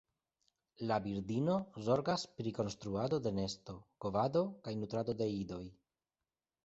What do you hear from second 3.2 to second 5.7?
de nesto, kovado kaj nutrado de idoj.